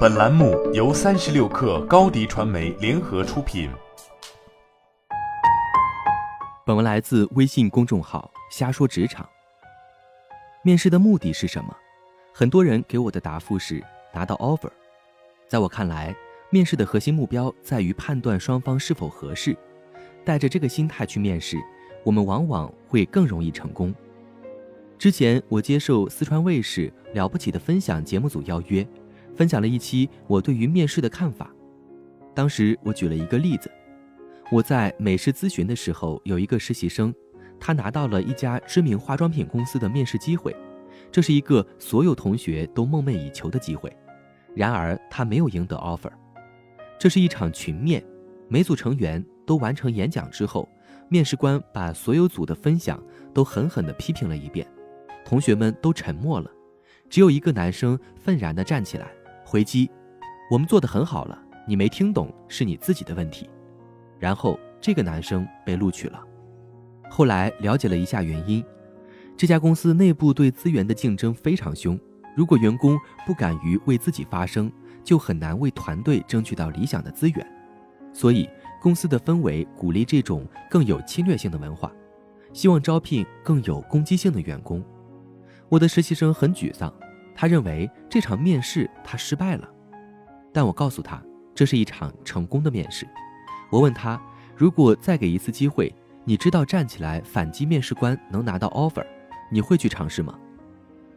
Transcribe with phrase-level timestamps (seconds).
[0.00, 3.70] 本栏目由三十六氪高低传媒联合出品。
[6.66, 9.26] 本文来自微信公众号“瞎说职场”。
[10.62, 11.74] 面试的目的是什么？
[12.32, 13.82] 很多人给我的答复是
[14.12, 14.70] 拿到 offer。
[15.48, 16.14] 在我看来，
[16.50, 19.56] 面试的核心目标在于判断双方是否合适。
[20.24, 21.56] 带着这个心态去面试，
[22.04, 23.94] 我们往往会更容易成功。
[24.98, 28.86] 之前我接受四川卫视《了不起的分享》节目组邀约，
[29.34, 31.50] 分享了一期我对于面试的看法。
[32.34, 33.70] 当时我举了一个例子，
[34.50, 37.14] 我在美式咨询的时候，有一个实习生，
[37.58, 40.54] 他拿到了一家知名化妆品公司的面试机会，
[41.10, 43.90] 这是一个所有同学都梦寐以求的机会。
[44.54, 46.10] 然而他没有赢得 offer。
[46.98, 48.04] 这是一场群面，
[48.48, 50.68] 每组成员都完成演讲之后，
[51.08, 53.02] 面试官把所有组的分享
[53.32, 54.66] 都狠狠地批评了一遍。
[55.24, 56.50] 同学们都沉默了，
[57.08, 59.12] 只有一个男生愤然地站起来
[59.50, 59.90] 回击
[60.48, 61.36] ：“我们做得很好了，
[61.66, 63.50] 你没听懂是你自己的问题。”
[64.16, 66.22] 然后这个男生被录取了。
[67.10, 68.64] 后来了解了一下原因，
[69.36, 71.98] 这家公司内部对资源的竞争非常凶，
[72.36, 74.70] 如果员工不敢于为自己发声，
[75.02, 77.44] 就很难为团队争取到理想的资源。
[78.12, 78.48] 所以
[78.80, 81.90] 公司的氛围鼓励这种更有侵略性的文化，
[82.52, 84.80] 希望招聘更有攻击性的员工。
[85.68, 86.92] 我的实习生很沮丧，
[87.40, 89.66] 他认为这场面试他失败了，
[90.52, 91.18] 但我告诉他
[91.54, 93.08] 这是一场成功的面试。
[93.72, 94.20] 我问他，
[94.54, 95.90] 如果再给一次机会，
[96.22, 99.02] 你知道站起来反击面试官能拿到 offer，
[99.50, 100.38] 你会去尝试吗？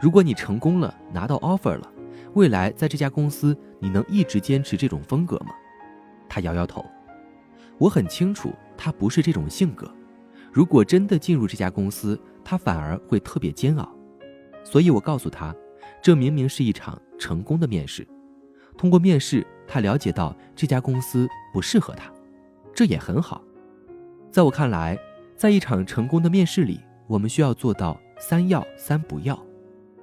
[0.00, 1.88] 如果你成功了拿到 offer 了，
[2.34, 5.52] 未来在这家公司你能一直坚持这种风格吗？
[6.28, 6.84] 他摇摇头。
[7.78, 9.88] 我很清楚他不是这种性格，
[10.52, 13.88] 如果真的进入这家公司，他反而会特别煎熬。
[14.64, 15.54] 所以我告诉他，
[16.02, 18.06] 这明明是一场成功的面试。
[18.76, 22.12] 通过面试，他了解到这家公司不适合他，
[22.72, 23.42] 这也很好。
[24.30, 24.96] 在我看来，
[25.36, 29.36] 在一场成功的面试里，我们需要做到三要三不要：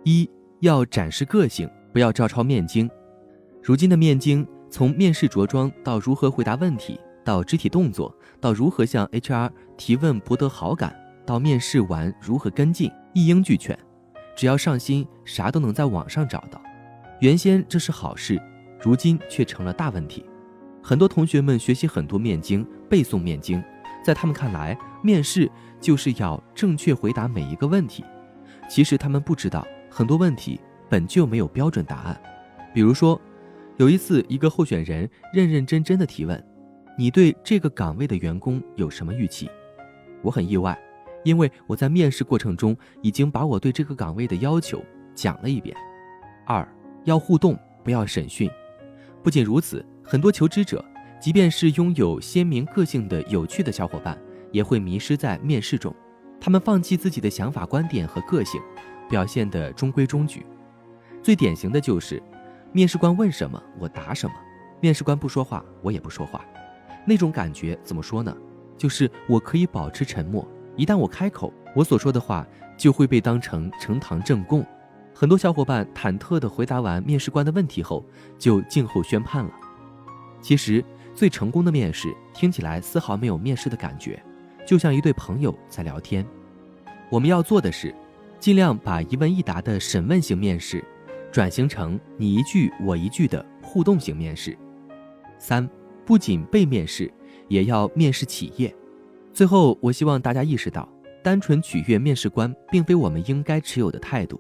[0.03, 0.29] 一
[0.59, 2.89] 要展示个性，不要照抄面经。
[3.63, 10.94] 如今的面经，从面试着装到如何回答问题，到肢体动作，到如何向 HR 提问博得好感，
[11.25, 13.77] 到面试完如何跟进，一应俱全。
[14.35, 16.62] 只要上心，啥都能在网上找到。
[17.22, 18.41] 原先这是好事，
[18.81, 20.25] 如今却成了大问题。
[20.84, 23.63] 很多同学们学习很多面经，背诵面经，
[24.03, 28.03] 在他们看来，面试就是要正确回答每一个问题。
[28.69, 30.59] 其实他们不知道，很多问题
[30.90, 32.22] 本就没有标准答案。
[32.74, 33.19] 比如说，
[33.78, 36.44] 有一次，一个候选人认认真真的提问
[36.97, 39.50] ：“你对这个岗位的员工有什么预期？”
[40.22, 40.78] 我很意外。
[41.25, 44.81] 因为我在面试过程中已经把我对这个岗位的要求
[45.13, 45.75] 讲了一遍。
[46.46, 46.66] 二
[47.03, 48.50] 要互动，不要审讯。
[49.24, 50.86] 不仅如此，很多求职者，
[51.19, 54.16] 即便是拥有鲜明个性的有趣的小伙伴，
[54.52, 55.94] 也会迷失在面试中。
[56.40, 58.62] 他们放弃自己的想法、观点和个性，
[59.09, 60.46] 表现得中规中矩。
[61.24, 62.22] 最典型的就是，
[62.72, 64.36] 面试官问什么我答什么，
[64.80, 66.46] 面试官不说话我也不说话。
[67.03, 68.36] 那种感觉怎么说呢？
[68.78, 70.47] 就是我可以保持沉默。
[70.75, 72.46] 一旦我开口，我所说的话
[72.78, 74.66] 就会被当成呈堂证供。
[75.13, 78.06] 很多小伙伴忐忑地回答完面试官的问题后，
[78.38, 79.52] 就静候宣判了。
[80.41, 84.22] 其实，最成功的面试听起来丝毫没有面试的感觉，
[84.68, 86.25] 就像一对朋友在聊天。
[87.09, 87.96] 我们要做的是，
[88.40, 90.84] 尽量把一问一答的审问型面试，
[91.31, 94.57] 转型成你一句我一句的互动型面试。
[95.40, 95.68] 三，
[96.06, 97.09] 不仅被面试，
[97.47, 98.75] 也要面试企业。
[99.35, 100.88] 最后，我希望大家意识到，
[101.22, 104.40] 单纯取悦面试官并非我们应该持有的态度。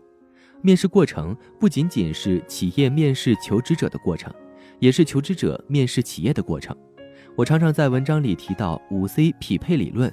[0.61, 4.33] 面试过程不仅仅是企业面试求职者的过程，
[4.79, 6.73] 也是求职者面试企业的过程。
[7.35, 10.09] 我常常在文章里提到五 C 匹配理论，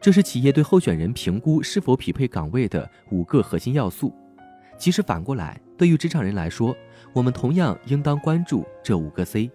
[0.00, 4.14] 这是企业对候选人评估是否匹配岗位的五个核心要素。
[4.78, 6.72] 其实反过来，对于职场人来说，
[7.12, 9.50] 我们同样应当关注这五个 C。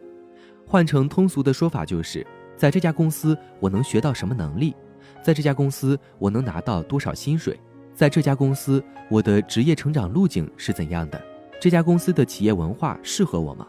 [0.68, 2.28] 换成通俗的说法就是。
[2.58, 4.76] 在这家公司，我能学到什么能力？
[5.22, 7.60] 在这家公司，我能拿到多少薪水？
[7.94, 11.22] 在这家公司，我的职业成长路径是怎样的？
[11.60, 13.68] 这家公司的企业文化适合我吗？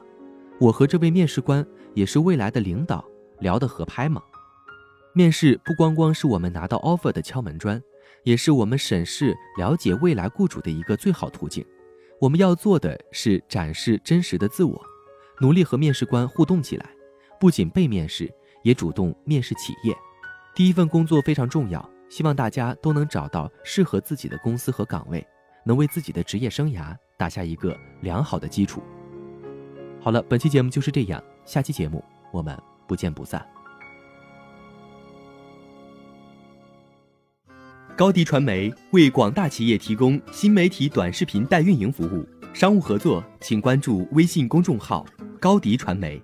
[0.59, 3.05] 我和这位面试官也是未来的领导，
[3.41, 4.23] 聊得合拍吗？
[5.13, 7.83] 面试不光光是我们拿到 offer 的敲门砖，
[8.23, 11.65] 也是我们审视了解未来雇主的一个最好途径。
[12.21, 14.83] 我们要做的是展示真实的自我，
[15.41, 16.91] 努力和面试官互动起来，
[17.41, 18.31] 不仅被面试。
[18.63, 19.97] 也主动面试企业，
[20.55, 25.27] 第一份工作非常重要，希望大家都能找到适合自己的公司和岗位，
[25.65, 28.83] 能为自己的职业生涯打下一个良好的基础。
[30.01, 32.57] 好了，本期节目就是这样，下期节目我们
[32.87, 33.45] 不见不散。
[37.97, 45.05] 高迪传媒为广大企业提供新媒体短视频代运营服务，商务合作请关注微信公众号
[45.41, 46.23] “高迪传媒”。